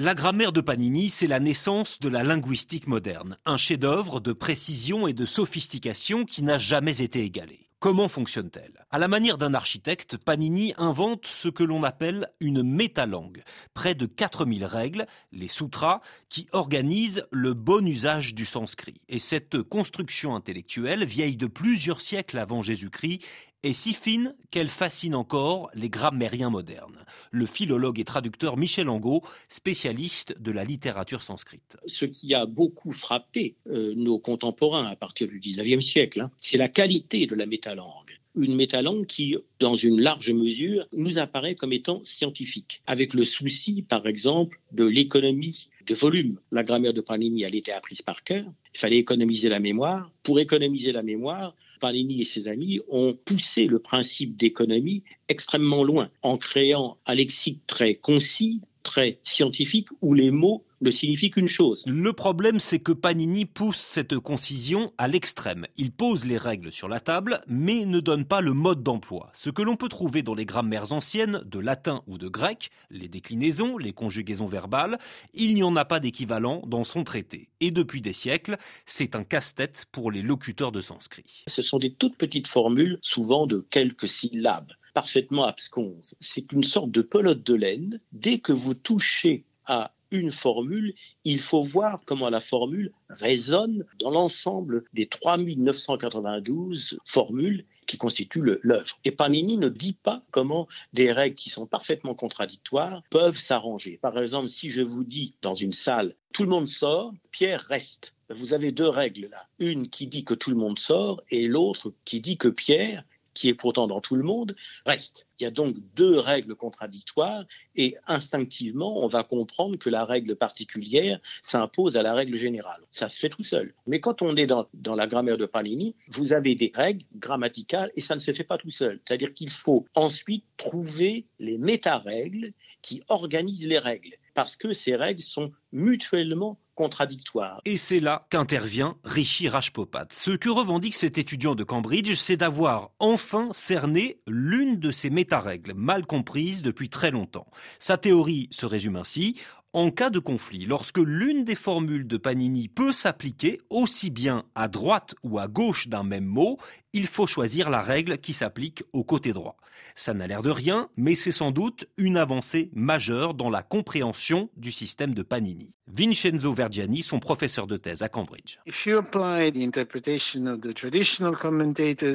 [0.00, 5.08] La grammaire de Panini, c'est la naissance de la linguistique moderne, un chef-d'œuvre de précision
[5.08, 7.68] et de sophistication qui n'a jamais été égalé.
[7.80, 8.84] Comment fonctionne-t-elle?
[8.90, 13.42] À la manière d'un architecte, Panini invente ce que l'on appelle une métalangue,
[13.74, 19.00] près de 4000 règles, les sutras, qui organisent le bon usage du sanskrit.
[19.08, 23.24] Et cette construction intellectuelle, vieille de plusieurs siècles avant Jésus-Christ,
[23.62, 27.04] est si fine qu'elle fascine encore les grammairiens modernes.
[27.30, 31.76] Le philologue et traducteur Michel Angot, spécialiste de la littérature sanscrite.
[31.86, 36.58] Ce qui a beaucoup frappé euh, nos contemporains à partir du 19e siècle, hein, c'est
[36.58, 41.72] la qualité de la métalangue une métalangue qui, dans une large mesure, nous apparaît comme
[41.72, 46.38] étant scientifique, avec le souci, par exemple, de l'économie de volume.
[46.52, 48.44] La grammaire de Panini, elle était apprise par cœur.
[48.74, 50.12] Il fallait économiser la mémoire.
[50.22, 56.10] Pour économiser la mémoire, Panini et ses amis ont poussé le principe d'économie extrêmement loin
[56.22, 61.84] en créant un lexique très concis, très scientifique où les mots ne signifient qu'une chose.
[61.86, 65.66] Le problème, c'est que Panini pousse cette concision à l'extrême.
[65.76, 69.30] Il pose les règles sur la table, mais ne donne pas le mode d'emploi.
[69.34, 73.08] Ce que l'on peut trouver dans les grammaires anciennes, de latin ou de grec, les
[73.08, 74.98] déclinaisons, les conjugaisons verbales,
[75.34, 77.48] il n'y en a pas d'équivalent dans son traité.
[77.60, 81.44] Et depuis des siècles, c'est un casse-tête pour les locuteurs de sanskrit.
[81.46, 86.16] Ce sont des toutes petites formules, souvent de quelques syllabes parfaitement absconse.
[86.18, 88.00] C'est une sorte de pelote de laine.
[88.10, 94.10] Dès que vous touchez à une formule, il faut voir comment la formule résonne dans
[94.10, 98.98] l'ensemble des 3992 formules qui constituent l'œuvre.
[99.04, 103.98] Et Panini ne dit pas comment des règles qui sont parfaitement contradictoires peuvent s'arranger.
[104.00, 108.14] Par exemple, si je vous dis dans une salle, tout le monde sort, Pierre reste.
[108.30, 109.46] Vous avez deux règles là.
[109.58, 113.04] Une qui dit que tout le monde sort et l'autre qui dit que Pierre
[113.38, 115.28] qui est pourtant dans tout le monde, reste.
[115.38, 117.44] Il y a donc deux règles contradictoires
[117.76, 122.80] et instinctivement, on va comprendre que la règle particulière s'impose à la règle générale.
[122.90, 123.74] Ça se fait tout seul.
[123.86, 124.66] Mais quand on est dans,
[124.96, 128.58] la grammaire de Panini, vous avez des règles grammaticales et ça ne se fait pas
[128.58, 128.98] tout seul.
[129.06, 135.22] C'est-à-dire qu'il faut ensuite trouver les méta-règles qui organisent les règles parce que ces règles
[135.22, 137.60] sont mutuellement contradictoires.
[137.64, 140.06] Et c'est là qu'intervient Rishi Rajpopat.
[140.12, 145.74] Ce que revendique cet étudiant de Cambridge, c'est d'avoir enfin cerné l'une de ces méta-règles
[145.74, 147.48] mal comprises depuis très longtemps.
[147.80, 149.34] Sa théorie se résume ainsi.
[149.72, 154.68] En cas de conflit, lorsque l'une des formules de Panini peut s'appliquer aussi bien à
[154.68, 156.58] droite ou à gauche d'un même mot,
[156.92, 159.56] il faut choisir la règle qui s'applique au côté droit.
[159.94, 164.48] Ça n'a l'air de rien, mais c'est sans doute une avancée majeure dans la compréhension
[164.56, 165.57] du système de Panini.
[165.86, 168.58] Vincenzo Vergiani, son professeur de thèse à Cambridge.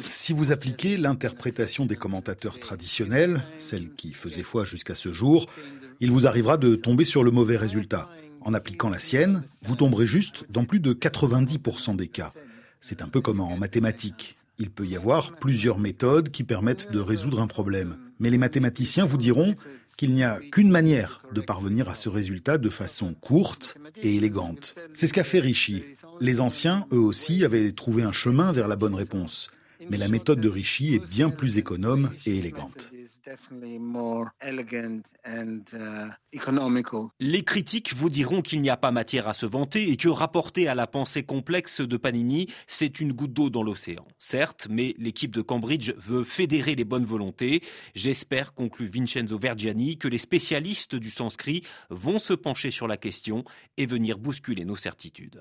[0.00, 5.46] Si vous appliquez l'interprétation des commentateurs traditionnels, celle qui faisait foi jusqu'à ce jour,
[6.00, 8.08] il vous arrivera de tomber sur le mauvais résultat.
[8.42, 12.32] En appliquant la sienne, vous tomberez juste dans plus de 90% des cas.
[12.80, 14.34] C'est un peu comme en mathématiques.
[14.58, 17.96] Il peut y avoir plusieurs méthodes qui permettent de résoudre un problème.
[18.18, 19.54] Mais les mathématiciens vous diront
[19.96, 24.74] qu'il n'y a qu'une manière de parvenir à ce résultat de façon courte et élégante.
[24.94, 25.84] C'est ce qu'a fait Rishi.
[26.20, 29.50] Les anciens, eux aussi, avaient trouvé un chemin vers la bonne réponse.
[29.88, 32.92] Mais la méthode de Rishi est bien plus économe et élégante.
[37.20, 40.68] Les critiques vous diront qu'il n'y a pas matière à se vanter et que rapporter
[40.68, 44.06] à la pensée complexe de Panini, c'est une goutte d'eau dans l'océan.
[44.18, 47.62] Certes, mais l'équipe de Cambridge veut fédérer les bonnes volontés.
[47.94, 53.44] J'espère, conclut Vincenzo Vergiani, que les spécialistes du sanskrit vont se pencher sur la question
[53.76, 55.38] et venir bousculer nos certitudes.